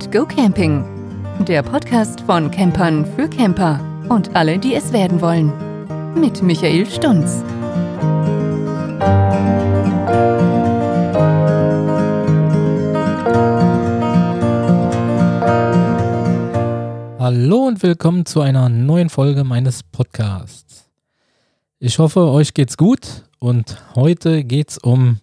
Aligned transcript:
and 0.00 0.12
Go 0.12 0.24
Camping. 0.24 0.84
Der 1.46 1.62
Podcast 1.62 2.22
von 2.22 2.50
Campern 2.50 3.04
für 3.16 3.28
Camper 3.28 3.80
und 4.08 4.34
alle, 4.34 4.58
die 4.58 4.74
es 4.74 4.92
werden 4.92 5.20
wollen. 5.20 5.52
Mit 6.18 6.42
Michael 6.42 6.86
Stunz. 6.86 7.42
Hallo 17.18 17.66
und 17.66 17.82
willkommen 17.82 18.24
zu 18.24 18.40
einer 18.40 18.70
neuen 18.70 19.10
Folge 19.10 19.44
meines 19.44 19.82
Podcasts. 19.82 20.88
Ich 21.78 21.98
hoffe, 21.98 22.20
euch 22.30 22.54
geht's 22.54 22.78
gut 22.78 23.24
und 23.38 23.76
heute 23.94 24.44
geht's 24.44 24.78
um 24.78 25.18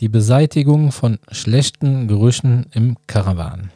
die 0.00 0.08
Beseitigung 0.08 0.90
von 0.90 1.18
schlechten 1.30 2.08
Gerüchen 2.08 2.66
im 2.72 2.96
Karawan. 3.06 3.70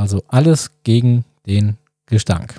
Also 0.00 0.24
alles 0.28 0.70
gegen 0.82 1.26
den 1.46 1.76
Gestank. 2.06 2.58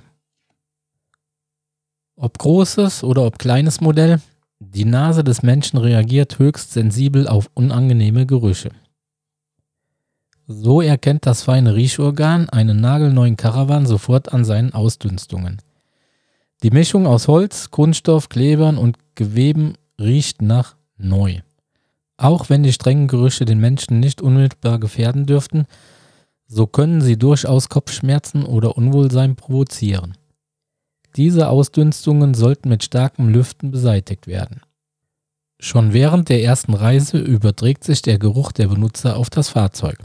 Ob 2.16 2.38
großes 2.38 3.04
oder 3.04 3.26
ob 3.26 3.40
kleines 3.40 3.81
Modell, 3.81 4.22
die 4.59 4.86
Nase 4.86 5.23
des 5.23 5.41
Menschen 5.41 5.80
reagiert 5.80 6.38
höchst 6.38 6.72
sensibel 6.72 7.27
auf 7.27 7.50
unangenehme 7.55 8.27
Gerüche. 8.27 8.70
So 10.45 10.81
erkennt 10.81 11.26
das 11.26 11.41
feine 11.41 11.73
Riechorgan 11.73 12.48
einen 12.50 12.80
nagelneuen 12.80 13.38
Karawan 13.38 13.88
sofort 13.88 14.31
an 14.31 14.45
seinen 14.45 14.76
Ausdünstungen. 14.76 15.64
Die 16.62 16.70
Mischung 16.70 17.08
aus 17.08 17.28
Holz, 17.28 17.72
Kunststoff, 17.72 18.30
Klebern 18.30 18.78
und 18.78 18.98
Geweben 19.16 19.73
riecht 20.00 20.44
nach 20.44 20.76
neu. 20.95 21.39
Auch 22.17 22.52
wenn 22.52 22.62
die 22.62 22.73
strengen 22.73 23.08
Gerüche 23.08 23.45
den 23.45 23.59
Menschen 23.59 24.00
nicht 24.00 24.22
unmittelbar 24.22 24.80
gefährden 24.80 25.25
dürften, 25.25 25.66
so 26.53 26.67
können 26.67 26.99
sie 26.99 27.17
durchaus 27.17 27.69
Kopfschmerzen 27.69 28.44
oder 28.44 28.75
Unwohlsein 28.77 29.38
provozieren. 29.38 30.17
Diese 31.16 31.47
Ausdünstungen 31.47 32.33
sollten 32.33 32.67
mit 32.67 32.83
starkem 32.83 33.30
Lüften 33.30 33.71
beseitigt 33.71 34.27
werden. 34.27 34.59
Schon 35.59 35.94
während 35.94 36.27
der 36.27 36.44
ersten 36.44 36.73
Reise 36.73 37.19
überträgt 37.19 37.85
sich 37.85 38.02
der 38.02 38.19
Geruch 38.19 38.52
der 38.52 38.67
Benutzer 38.67 39.16
auf 39.16 39.29
das 39.29 39.47
Fahrzeug. 39.47 39.97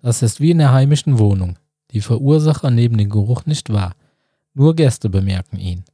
Das 0.00 0.22
ist 0.22 0.40
wie 0.40 0.52
in 0.52 0.58
der 0.58 0.72
heimischen 0.72 1.18
Wohnung. 1.18 1.58
Die 1.90 2.00
Verursacher 2.00 2.70
nehmen 2.70 2.96
den 2.96 3.10
Geruch 3.10 3.44
nicht 3.44 3.72
wahr. 3.72 3.96
Nur 4.52 4.76
Gäste 4.76 5.10
bemerken 5.10 5.58
ihn. 5.58 5.84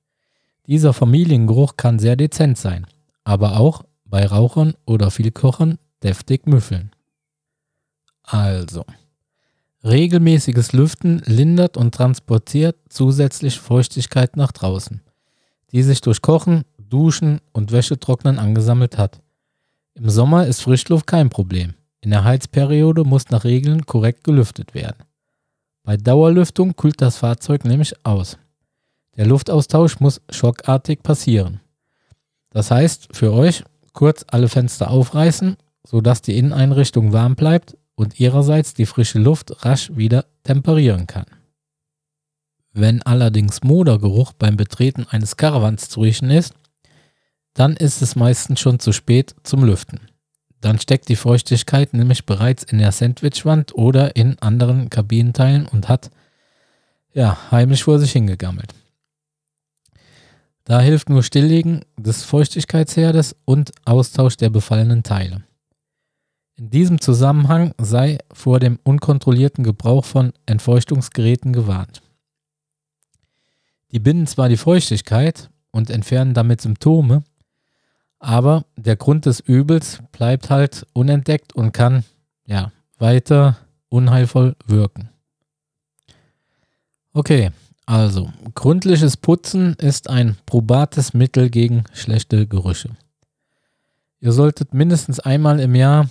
Dieser 0.67 0.93
Familiengeruch 0.93 1.79
kann 1.79 1.99
sehr 1.99 2.17
dezent 2.17 2.59
sein, 2.59 2.87
aber 3.25 3.59
auch 3.59 3.85
bei 4.05 4.27
Rauchern 4.27 4.75
oder 4.85 5.11
Vielkochern 5.11 5.79
deftig 6.03 6.47
müffeln. 6.47 6.91
Also, 8.23 8.85
regelmäßiges 9.85 10.73
Lüften 10.73 11.23
lindert 11.25 11.77
und 11.77 11.95
transportiert 11.95 12.77
zusätzlich 12.89 13.59
Feuchtigkeit 13.59 14.37
nach 14.37 14.53
draußen, 14.53 15.01
die 15.73 15.83
sich 15.83 16.01
durch 16.01 16.21
Kochen, 16.23 16.65
Duschen 16.79 17.41
und 17.53 17.73
Wäschetrocknen 17.73 18.39
angesammelt 18.39 18.99
hat. 18.99 19.21
Im 19.95 20.11
Sommer 20.11 20.47
ist 20.47 20.63
Frischluft 20.63 21.07
kein 21.07 21.31
Problem. 21.31 21.75
In 22.01 22.11
der 22.11 22.25
Heizperiode 22.25 23.05
muss 23.05 23.31
nach 23.31 23.45
Regeln 23.45 23.87
korrekt 23.87 24.25
gelüftet 24.25 24.75
werden. 24.75 25.05
Bei 25.83 25.97
Dauerlüftung 25.97 26.77
kühlt 26.77 27.01
das 27.01 27.19
Fahrzeug 27.19 27.65
nämlich 27.65 27.95
aus. 28.05 28.39
Der 29.17 29.27
Luftaustausch 29.27 30.01
muss 30.01 30.21
schockartig 30.31 31.03
passieren. 31.03 31.61
Das 32.51 32.71
heißt 32.71 33.09
für 33.13 33.33
euch, 33.33 33.65
kurz 33.93 34.25
alle 34.29 34.49
Fenster 34.49 34.91
aufreißen, 34.91 35.57
sodass 35.87 36.23
die 36.23 36.37
Inneneinrichtung 36.37 37.13
warm 37.13 37.35
bleibt 37.35 37.77
und 38.01 38.19
ihrerseits 38.19 38.73
die 38.73 38.87
frische 38.87 39.19
Luft 39.19 39.63
rasch 39.63 39.91
wieder 39.95 40.25
temperieren 40.43 41.07
kann. 41.07 41.27
Wenn 42.73 43.03
allerdings 43.03 43.63
Modergeruch 43.63 44.33
beim 44.33 44.57
Betreten 44.57 45.07
eines 45.11 45.37
Karawans 45.37 45.91
zu 45.91 46.01
riechen 46.01 46.31
ist, 46.31 46.55
dann 47.53 47.77
ist 47.77 48.01
es 48.01 48.17
meistens 48.17 48.59
schon 48.59 48.79
zu 48.79 48.93
spät 48.93 49.35
zum 49.43 49.65
Lüften. 49.65 50.01
Dann 50.63 50.79
steckt 50.79 51.11
die 51.11 51.17
Feuchtigkeit 51.17 51.93
nämlich 51.93 52.25
bereits 52.25 52.63
in 52.63 52.79
der 52.79 52.93
Sandwichwand 52.93 53.75
oder 53.75 54.17
in 54.17 54.39
anderen 54.39 54.89
Kabinenteilen 54.89 55.67
und 55.67 55.91
hat 55.91 56.11
ja 57.13 57.51
heimlich 57.51 57.85
vor 57.85 57.99
sich 57.99 58.13
hingegammelt. 58.13 58.75
Da 60.65 60.81
hilft 60.81 61.11
nur 61.11 61.23
Stilllegen 61.23 61.85
des 61.99 62.25
Feuchtigkeitsherdes 62.25 63.37
und 63.45 63.73
Austausch 63.85 64.39
der 64.39 64.49
befallenen 64.49 65.03
Teile. 65.03 65.43
In 66.61 66.69
diesem 66.69 67.01
Zusammenhang 67.01 67.73
sei 67.79 68.19
vor 68.35 68.61
dem 68.61 68.79
unkontrollierten 68.85 69.65
Gebrauch 69.65 70.05
von 70.05 70.35
Entfeuchtungsgeräten 70.45 71.55
gewarnt. 71.55 72.03
Die 73.93 73.99
binden 73.99 74.27
zwar 74.27 74.51
die 74.51 74.59
Feuchtigkeit 74.59 75.49
und 75.71 75.89
entfernen 75.89 76.35
damit 76.35 76.61
Symptome, 76.61 77.25
aber 78.19 78.67
der 78.77 78.97
Grund 78.97 79.25
des 79.25 79.41
Übels 79.41 80.03
bleibt 80.13 80.51
halt 80.51 80.87
unentdeckt 80.93 81.55
und 81.55 81.73
kann 81.73 82.05
ja 82.45 82.73
weiter 82.99 83.57
unheilvoll 83.89 84.55
wirken. 84.67 85.09
Okay, 87.15 87.53
also, 87.87 88.31
gründliches 88.55 89.17
Putzen 89.17 89.77
ist 89.77 90.11
ein 90.11 90.37
probates 90.45 91.15
Mittel 91.15 91.49
gegen 91.49 91.85
schlechte 91.95 92.47
Gerüche. 92.47 92.91
Ihr 94.21 94.33
solltet 94.33 94.75
mindestens 94.75 95.21
einmal 95.21 95.59
im 95.61 95.75
Jahr 95.75 96.11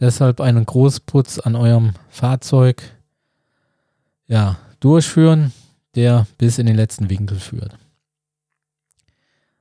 deshalb 0.00 0.40
einen 0.40 0.66
Großputz 0.66 1.38
an 1.38 1.56
eurem 1.56 1.94
Fahrzeug 2.08 2.82
ja, 4.26 4.56
durchführen, 4.80 5.52
der 5.94 6.26
bis 6.38 6.58
in 6.58 6.66
den 6.66 6.76
letzten 6.76 7.10
Winkel 7.10 7.38
führt. 7.38 7.76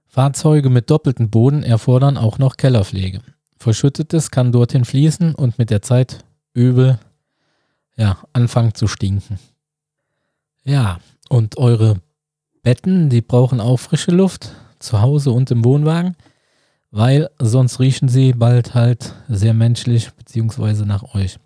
Fahrzeuge 0.08 0.70
mit 0.70 0.90
doppeltem 0.90 1.30
Boden 1.30 1.64
erfordern 1.64 2.18
auch 2.18 2.38
noch 2.38 2.58
Kellerpflege. 2.58 3.22
Verschüttetes 3.58 4.32
kann 4.32 4.52
dorthin 4.52 4.86
fließen 4.86 5.36
und 5.36 5.58
mit 5.58 5.70
der 5.70 5.82
Zeit 5.82 6.26
übel 6.54 7.00
ja, 7.96 8.18
anfangen 8.34 8.74
zu 8.74 8.88
stinken. 8.88 9.40
Ja, 10.64 11.00
und 11.30 11.58
eure 11.58 12.02
Betten, 12.64 13.10
die 13.10 13.22
brauchen 13.22 13.60
auch 13.60 13.78
frische 13.78 14.12
Luft, 14.12 14.52
zu 14.80 15.02
Hause 15.02 15.32
und 15.32 15.52
im 15.52 15.64
Wohnwagen, 15.64 16.16
weil 16.92 17.30
sonst 17.40 17.80
riechen 17.80 18.10
sie 18.10 18.34
bald 18.34 18.74
halt 18.74 19.16
sehr 19.28 19.54
menschlich 19.54 20.12
beziehungsweise 20.12 20.86
nach 20.86 21.16
euch. 21.16 21.40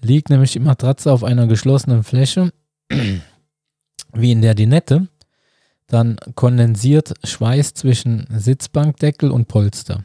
Liegt 0.00 0.30
nämlich 0.30 0.52
die 0.52 0.60
Matratze 0.60 1.12
auf 1.12 1.24
einer 1.24 1.46
geschlossenen 1.46 2.02
Fläche, 2.02 2.52
wie 4.12 4.32
in 4.32 4.42
der 4.42 4.54
Dinette, 4.54 5.08
dann 5.86 6.16
kondensiert 6.34 7.14
Schweiß 7.24 7.74
zwischen 7.74 8.26
Sitzbankdeckel 8.30 9.30
und 9.30 9.48
Polster. 9.48 10.04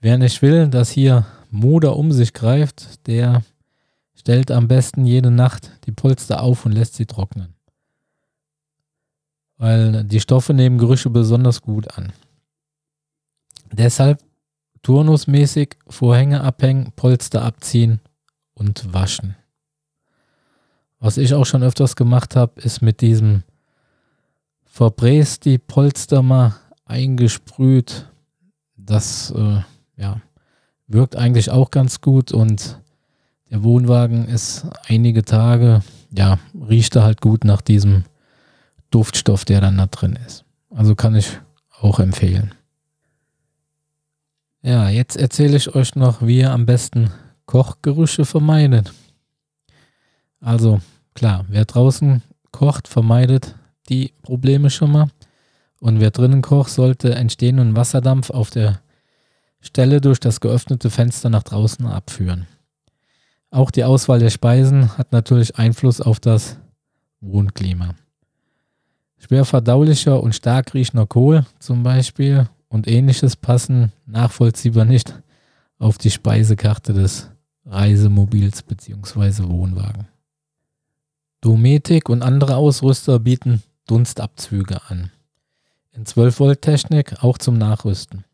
Wer 0.00 0.18
nicht 0.18 0.42
will, 0.42 0.68
dass 0.68 0.90
hier 0.90 1.26
Moder 1.50 1.96
um 1.96 2.12
sich 2.12 2.32
greift, 2.32 3.06
der 3.06 3.42
stellt 4.14 4.50
am 4.50 4.68
besten 4.68 5.04
jede 5.04 5.30
Nacht 5.30 5.70
die 5.86 5.92
Polster 5.92 6.42
auf 6.42 6.66
und 6.66 6.72
lässt 6.72 6.94
sie 6.94 7.06
trocknen 7.06 7.54
weil 9.62 10.02
die 10.02 10.18
Stoffe 10.18 10.54
nehmen 10.54 10.76
Gerüche 10.76 11.08
besonders 11.08 11.62
gut 11.62 11.96
an. 11.96 12.12
Deshalb 13.72 14.22
turnusmäßig 14.82 15.76
Vorhänge 15.88 16.42
abhängen, 16.42 16.92
Polster 16.96 17.42
abziehen 17.42 18.00
und 18.54 18.92
waschen. 18.92 19.36
Was 20.98 21.16
ich 21.16 21.34
auch 21.34 21.46
schon 21.46 21.62
öfters 21.62 21.96
gemacht 21.96 22.36
habe, 22.36 22.60
ist 22.60 22.82
mit 22.82 23.00
diesem 23.00 23.42
verbräst 24.64 25.44
die 25.44 25.58
Polster 25.58 26.22
mal 26.22 26.54
eingesprüht. 26.84 28.08
Das 28.76 29.32
äh, 29.36 29.60
ja, 29.96 30.20
wirkt 30.86 31.16
eigentlich 31.16 31.50
auch 31.50 31.70
ganz 31.70 32.00
gut 32.00 32.32
und 32.32 32.78
der 33.50 33.62
Wohnwagen 33.62 34.26
ist 34.28 34.66
einige 34.88 35.24
Tage, 35.24 35.82
ja, 36.10 36.38
riecht 36.54 36.96
er 36.96 37.04
halt 37.04 37.20
gut 37.20 37.44
nach 37.44 37.60
diesem 37.60 38.04
Duftstoff, 38.90 39.44
der 39.44 39.60
dann 39.60 39.76
da 39.76 39.86
drin 39.86 40.18
ist. 40.26 40.44
Also 40.70 40.94
kann 40.94 41.14
ich 41.14 41.38
auch 41.80 41.98
empfehlen. 41.98 42.54
Ja, 44.62 44.88
jetzt 44.88 45.16
erzähle 45.16 45.56
ich 45.56 45.74
euch 45.74 45.96
noch, 45.96 46.24
wie 46.24 46.38
ihr 46.38 46.52
am 46.52 46.66
besten 46.66 47.10
Kochgerüche 47.46 48.24
vermeidet. 48.24 48.92
Also 50.40 50.80
klar, 51.14 51.44
wer 51.48 51.64
draußen 51.64 52.22
kocht, 52.52 52.86
vermeidet 52.86 53.56
die 53.88 54.12
Probleme 54.22 54.70
schon 54.70 54.92
mal. 54.92 55.08
Und 55.80 55.98
wer 55.98 56.12
drinnen 56.12 56.42
kocht, 56.42 56.70
sollte 56.70 57.16
entstehenden 57.16 57.74
Wasserdampf 57.74 58.30
auf 58.30 58.50
der 58.50 58.80
Stelle 59.60 60.00
durch 60.00 60.20
das 60.20 60.40
geöffnete 60.40 60.90
Fenster 60.90 61.28
nach 61.28 61.42
draußen 61.42 61.84
abführen. 61.86 62.46
Auch 63.50 63.72
die 63.72 63.82
Auswahl 63.82 64.20
der 64.20 64.30
Speisen 64.30 64.96
hat 64.96 65.10
natürlich 65.10 65.58
Einfluss 65.58 66.00
auf 66.00 66.20
das 66.20 66.56
Wohnklima. 67.20 67.96
Schwer 69.18 69.44
verdaulicher 69.44 70.22
und 70.22 70.36
stark 70.36 70.72
riechender 70.72 71.06
Kohl 71.06 71.46
zum 71.58 71.82
Beispiel 71.82 72.48
und 72.72 72.88
ähnliches 72.88 73.36
passen 73.36 73.92
nachvollziehbar 74.06 74.86
nicht 74.86 75.14
auf 75.78 75.98
die 75.98 76.10
Speisekarte 76.10 76.94
des 76.94 77.28
Reisemobils 77.66 78.62
bzw. 78.62 79.44
Wohnwagen. 79.44 80.08
Dometic 81.42 82.08
und 82.08 82.22
andere 82.22 82.56
Ausrüster 82.56 83.18
bieten 83.18 83.62
Dunstabzüge 83.86 84.80
an. 84.88 85.10
In 85.92 86.06
12 86.06 86.40
Volt 86.40 86.62
Technik 86.62 87.22
auch 87.22 87.36
zum 87.36 87.58
Nachrüsten. 87.58 88.24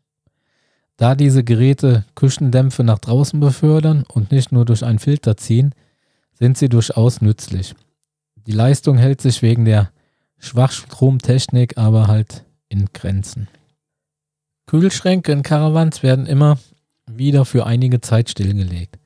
Da 0.95 1.15
diese 1.15 1.43
Geräte 1.43 2.05
Küchendämpfe 2.15 2.85
nach 2.85 2.99
draußen 2.99 3.39
befördern 3.39 4.05
und 4.07 4.31
nicht 4.31 4.53
nur 4.53 4.63
durch 4.63 4.85
einen 4.85 4.99
Filter 4.99 5.35
ziehen, 5.35 5.75
sind 6.33 6.57
sie 6.57 6.69
durchaus 6.69 7.19
nützlich. 7.19 7.75
Die 8.47 8.53
Leistung 8.53 8.97
hält 8.97 9.19
sich 9.19 9.41
wegen 9.41 9.65
der 9.65 9.91
Schwachstromtechnik 10.37 11.77
aber 11.77 12.07
halt 12.07 12.45
in 12.69 12.85
Grenzen. 12.93 13.49
Kühlschränke 14.69 15.31
in 15.31 15.41
Caravans 15.41 16.03
werden 16.03 16.27
immer 16.27 16.59
wieder 17.07 17.43
für 17.43 17.65
einige 17.65 18.01
Zeit 18.01 18.29
stillgelegt. 18.29 18.99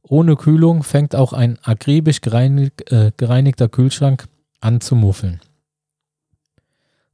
Ohne 0.00 0.36
Kühlung 0.36 0.84
fängt 0.84 1.14
auch 1.14 1.34
ein 1.34 1.58
akribisch 1.62 2.22
gereinigt, 2.22 2.90
äh, 2.90 3.12
gereinigter 3.14 3.68
Kühlschrank 3.68 4.26
an 4.60 4.80
zu 4.80 4.96
muffeln. 4.96 5.40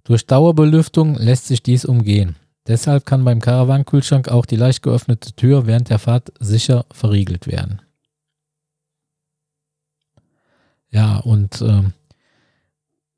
Durch 0.05 0.29
Dauerbelüftung 0.29 1.17
lässt 1.17 1.49
sich 1.49 1.61
dies 1.61 1.85
umgehen. 1.85 2.37
Deshalb 2.69 3.05
kann 3.05 3.25
beim 3.25 3.41
Caravan-Kühlschrank 3.41 4.29
auch 4.29 4.47
die 4.47 4.55
leicht 4.55 4.85
geöffnete 4.85 5.33
Tür 5.33 5.67
während 5.67 5.91
der 5.91 5.99
Fahrt 5.99 6.33
sicher 6.39 6.87
verriegelt 6.93 7.49
werden. 7.49 7.83
Ja, 10.91 11.17
und 11.17 11.61
äh, 11.61 11.83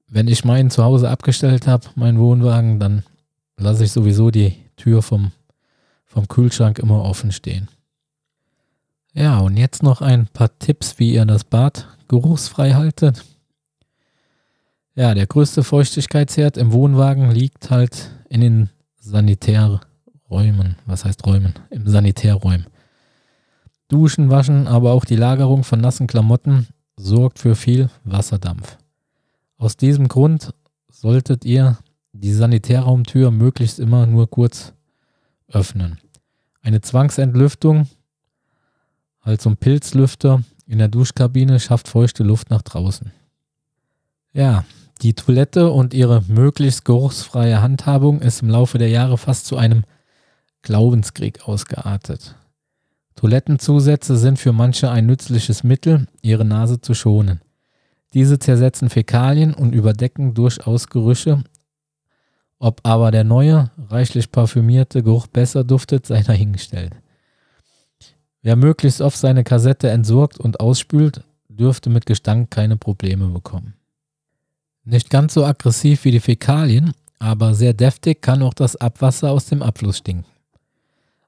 wenn 0.09 0.27
ich 0.27 0.47
meinen 0.47 0.71
zu 0.71 0.83
Hause 0.83 1.11
abgestellt 1.11 1.67
habe, 1.67 1.85
meinen 1.97 2.19
Wohnwagen, 2.19 2.81
dann 2.81 3.03
lasse 3.57 3.85
ich 3.85 3.93
sowieso 3.93 4.31
die 4.31 4.55
Tür 4.77 5.03
vom, 5.03 5.33
vom 6.05 6.29
Kühlschrank 6.29 6.79
immer 6.79 7.03
offen 7.03 7.33
stehen. 7.33 7.69
Ja, 9.13 9.39
und 9.39 9.57
jetzt 9.57 9.83
noch 9.83 10.01
ein 10.01 10.27
paar 10.27 10.59
Tipps, 10.59 10.99
wie 10.99 11.15
ihr 11.15 11.25
das 11.25 11.45
Bad 11.45 11.87
geruchsfrei 12.09 12.73
haltet. 12.73 13.25
Ja, 14.97 15.15
der 15.15 15.27
größte 15.27 15.63
Feuchtigkeitsherd 15.63 16.57
im 16.57 16.73
Wohnwagen 16.73 17.31
liegt 17.31 17.71
halt 17.71 18.11
in 18.29 18.41
den 18.41 18.71
Sanitärräumen. 18.99 20.77
Was 20.87 21.05
heißt 21.05 21.25
Räumen? 21.27 21.55
Im 21.71 21.89
Sanitärräumen. 21.89 22.67
Duschen, 23.89 24.31
Waschen, 24.31 24.67
aber 24.67 24.93
auch 24.93 25.05
die 25.05 25.17
Lagerung 25.17 25.63
von 25.63 25.81
nassen 25.81 26.07
Klamotten 26.07 26.69
sorgt 26.97 27.39
für 27.39 27.55
viel 27.55 27.91
Wasserdampf. 28.05 28.79
Aus 29.59 29.77
diesem 29.77 30.09
Grund 30.09 30.55
solltet 30.91 31.45
ihr 31.45 31.79
die 32.15 32.33
Sanitärraumtür 32.33 33.31
möglichst 33.31 33.79
immer 33.79 34.07
nur 34.07 34.31
kurz 34.31 34.73
öffnen. 35.49 35.99
Eine 36.63 36.81
Zwangsentlüftung, 36.81 37.89
also 39.21 39.51
ein 39.51 39.57
Pilzlüfter 39.57 40.43
in 40.67 40.79
der 40.79 40.89
Duschkabine, 40.89 41.61
schafft 41.61 41.89
feuchte 41.89 42.23
Luft 42.23 42.51
nach 42.51 42.63
draußen. 42.63 43.13
Ja, 44.33 44.65
die 45.03 45.15
Toilette 45.15 45.71
und 45.71 45.93
ihre 45.93 46.23
möglichst 46.29 46.85
geruchsfreie 46.85 47.61
Handhabung 47.61 48.21
ist 48.21 48.43
im 48.43 48.49
Laufe 48.49 48.79
der 48.79 48.89
Jahre 48.89 49.19
fast 49.19 49.47
zu 49.47 49.57
einem 49.57 49.85
Glaubenskrieg 50.63 51.47
ausgeartet. 51.47 52.37
Toilettenzusätze 53.17 54.17
sind 54.17 54.39
für 54.39 54.53
manche 54.53 54.91
ein 54.91 55.07
nützliches 55.07 55.63
Mittel, 55.65 56.07
ihre 56.23 56.45
Nase 56.45 56.81
zu 56.81 56.95
schonen. 56.95 57.41
Diese 58.15 58.39
zersetzen 58.39 58.89
Fäkalien 58.89 59.53
und 59.53 59.75
überdecken 59.75 60.35
durchaus 60.35 60.89
Gerüche. 60.89 61.43
Ob 62.65 62.81
aber 62.83 63.11
der 63.11 63.25
neue, 63.25 63.71
reichlich 63.91 64.33
parfümierte 64.33 65.03
Geruch 65.03 65.27
besser 65.27 65.65
duftet, 65.65 66.07
sei 66.07 66.23
dahingestellt. 66.23 66.95
Wer 68.41 68.57
möglichst 68.57 69.03
oft 69.03 69.19
seine 69.19 69.45
Kassette 69.45 69.91
entsorgt 69.91 70.41
und 70.41 70.61
ausspült, 70.61 71.25
dürfte 71.51 71.91
mit 71.91 72.07
Gestank 72.07 72.51
keine 72.51 72.79
Probleme 72.79 73.27
bekommen. 73.27 73.75
Nicht 74.83 75.11
ganz 75.11 75.35
so 75.35 75.45
aggressiv 75.45 76.07
wie 76.07 76.11
die 76.11 76.21
Fäkalien, 76.21 76.95
aber 77.19 77.53
sehr 77.55 77.75
deftig 77.75 78.23
kann 78.23 78.43
auch 78.43 78.55
das 78.55 78.77
Abwasser 78.77 79.31
aus 79.31 79.45
dem 79.45 79.61
Abfluss 79.61 79.99
stinken. 79.99 80.25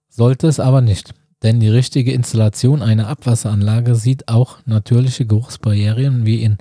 Sollte 0.09 0.47
es 0.47 0.59
aber 0.59 0.81
nicht, 0.81 1.13
denn 1.43 1.61
die 1.61 1.69
richtige 1.69 2.13
Installation 2.13 2.81
einer 2.81 3.09
Abwasseranlage 3.09 3.95
sieht 3.95 4.29
auch 4.29 4.61
natürliche 4.65 5.27
Geruchsbarrieren 5.27 6.25
wie 6.25 6.43
in 6.43 6.57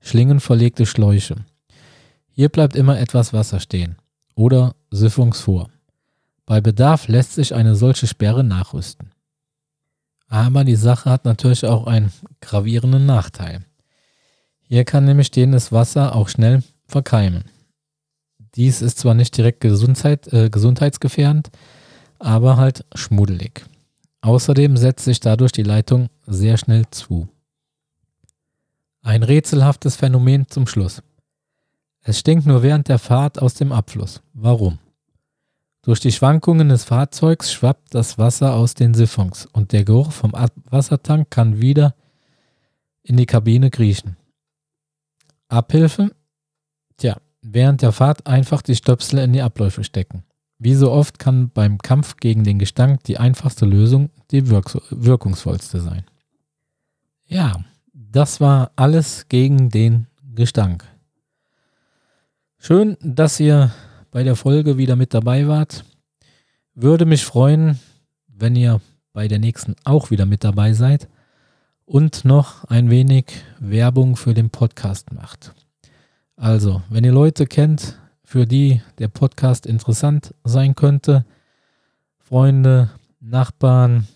Schlingen 0.00 0.40
verlegte 0.40 0.86
Schläuche. 0.86 1.36
Hier 2.30 2.48
bleibt 2.48 2.74
immer 2.74 2.98
etwas 2.98 3.34
Wasser 3.34 3.60
stehen 3.60 3.96
oder 4.34 4.74
Siphungsvor. 4.90 5.70
Bei 6.46 6.60
Bedarf 6.60 7.08
lässt 7.08 7.32
sich 7.34 7.54
eine 7.54 7.74
solche 7.74 8.06
Sperre 8.06 8.44
nachrüsten. 8.44 9.10
Aber 10.28 10.64
die 10.64 10.76
Sache 10.76 11.10
hat 11.10 11.24
natürlich 11.24 11.64
auch 11.64 11.86
einen 11.86 12.12
gravierenden 12.40 13.06
Nachteil. 13.06 13.64
Hier 14.60 14.84
kann 14.84 15.04
nämlich 15.04 15.28
stehendes 15.28 15.72
Wasser 15.72 16.14
auch 16.14 16.28
schnell 16.28 16.62
verkeimen. 16.86 17.44
Dies 18.54 18.82
ist 18.82 18.98
zwar 18.98 19.14
nicht 19.14 19.36
direkt 19.36 19.60
Gesundheit, 19.60 20.32
äh, 20.32 20.48
gesundheitsgefährdend, 20.50 21.50
aber 22.18 22.56
halt 22.56 22.84
schmuddelig. 22.94 23.64
Außerdem 24.20 24.76
setzt 24.76 25.04
sich 25.04 25.20
dadurch 25.20 25.52
die 25.52 25.62
Leitung 25.62 26.08
sehr 26.26 26.56
schnell 26.56 26.84
zu. 26.90 27.28
Ein 29.02 29.22
rätselhaftes 29.22 29.96
Phänomen 29.96 30.48
zum 30.48 30.66
Schluss. 30.66 31.02
Es 32.06 32.18
stinkt 32.18 32.44
nur 32.46 32.62
während 32.62 32.88
der 32.88 32.98
Fahrt 32.98 33.40
aus 33.40 33.54
dem 33.54 33.72
Abfluss. 33.72 34.22
Warum? 34.34 34.78
Durch 35.82 36.00
die 36.00 36.12
Schwankungen 36.12 36.68
des 36.68 36.84
Fahrzeugs 36.84 37.50
schwappt 37.50 37.94
das 37.94 38.18
Wasser 38.18 38.54
aus 38.54 38.74
den 38.74 38.92
Siphons 38.92 39.46
und 39.46 39.72
der 39.72 39.84
Geruch 39.84 40.12
vom 40.12 40.32
Wassertank 40.70 41.30
kann 41.30 41.60
wieder 41.60 41.94
in 43.02 43.16
die 43.16 43.26
Kabine 43.26 43.70
kriechen. 43.70 44.16
Abhilfe? 45.48 46.14
Tja, 46.98 47.16
während 47.40 47.80
der 47.80 47.92
Fahrt 47.92 48.26
einfach 48.26 48.60
die 48.60 48.76
Stöpsel 48.76 49.18
in 49.20 49.32
die 49.32 49.42
Abläufe 49.42 49.82
stecken. 49.82 50.24
Wie 50.58 50.74
so 50.74 50.92
oft 50.92 51.18
kann 51.18 51.50
beim 51.50 51.78
Kampf 51.78 52.16
gegen 52.16 52.44
den 52.44 52.58
Gestank 52.58 53.04
die 53.04 53.18
einfachste 53.18 53.64
Lösung 53.64 54.10
die 54.30 54.48
wirks 54.48 54.78
wirkungsvollste 54.90 55.80
sein. 55.80 56.04
Ja, 57.26 57.64
das 57.92 58.40
war 58.40 58.72
alles 58.76 59.28
gegen 59.28 59.70
den 59.70 60.06
Gestank. 60.34 60.86
Schön, 62.66 62.96
dass 63.02 63.38
ihr 63.40 63.72
bei 64.10 64.22
der 64.22 64.36
Folge 64.36 64.78
wieder 64.78 64.96
mit 64.96 65.12
dabei 65.12 65.46
wart. 65.48 65.84
Würde 66.74 67.04
mich 67.04 67.22
freuen, 67.22 67.78
wenn 68.26 68.56
ihr 68.56 68.80
bei 69.12 69.28
der 69.28 69.38
nächsten 69.38 69.76
auch 69.84 70.10
wieder 70.10 70.24
mit 70.24 70.44
dabei 70.44 70.72
seid 70.72 71.10
und 71.84 72.24
noch 72.24 72.64
ein 72.64 72.88
wenig 72.88 73.26
Werbung 73.58 74.16
für 74.16 74.32
den 74.32 74.48
Podcast 74.48 75.12
macht. 75.12 75.54
Also, 76.36 76.80
wenn 76.88 77.04
ihr 77.04 77.12
Leute 77.12 77.44
kennt, 77.44 77.98
für 78.24 78.46
die 78.46 78.80
der 78.96 79.08
Podcast 79.08 79.66
interessant 79.66 80.34
sein 80.42 80.74
könnte, 80.74 81.26
Freunde, 82.16 82.88
Nachbarn, 83.20 84.08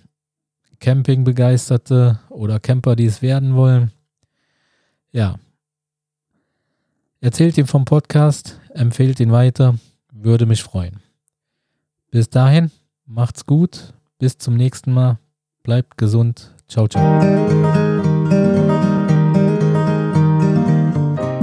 Campingbegeisterte 0.81 2.19
oder 2.31 2.61
Camper, 2.61 2.97
die 2.97 3.05
es 3.05 3.21
werden 3.21 3.57
wollen, 3.57 3.93
ja, 5.13 5.39
erzählt 7.21 7.59
ihm 7.59 7.67
vom 7.67 7.85
Podcast, 7.85 8.61
empfehlt 8.75 9.21
ihn 9.21 9.33
weiter, 9.33 9.77
würde 10.13 10.47
mich 10.47 10.63
freuen. 10.63 11.01
Bis 12.11 12.31
dahin, 12.31 12.71
macht's 13.07 13.47
gut, 13.47 13.95
bis 14.19 14.39
zum 14.39 14.55
nächsten 14.55 14.93
Mal, 14.93 15.19
bleibt 15.63 15.99
gesund, 15.99 16.53
Ciao, 16.69 16.87
ciao. 16.87 17.03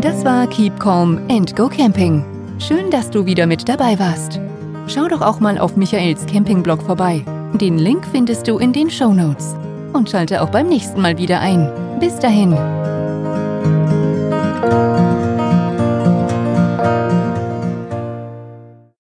Das 0.02 0.24
war 0.24 0.48
Keep 0.48 0.80
Calm 0.80 1.20
and 1.30 1.56
Go 1.56 1.68
Camping. 1.68 2.24
Schön, 2.60 2.92
dass 2.92 3.10
du 3.10 3.26
wieder 3.26 3.48
mit 3.48 3.68
dabei 3.68 3.98
warst. 3.98 4.40
Schau 4.88 5.08
doch 5.08 5.22
auch 5.22 5.40
mal 5.40 5.58
auf 5.58 5.76
Michaels 5.76 6.26
Campingblog 6.28 6.84
vorbei. 6.84 7.26
Den 7.60 7.80
Link 7.80 8.06
findest 8.12 8.48
du 8.48 8.60
in 8.60 8.72
den 8.72 8.92
Show 8.92 9.14
Notes. 9.14 9.56
Und 9.94 10.10
schalte 10.10 10.42
auch 10.42 10.50
beim 10.50 10.68
nächsten 10.68 11.02
Mal 11.02 11.18
wieder 11.18 11.40
ein. 11.40 11.72
Bis 12.00 12.20
dahin. 12.20 12.54